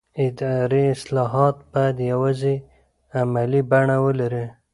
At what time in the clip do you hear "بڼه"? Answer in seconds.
3.71-3.97